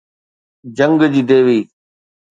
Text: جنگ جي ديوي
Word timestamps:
جنگ 0.77 0.99
جي 1.13 1.21
ديوي 1.29 1.59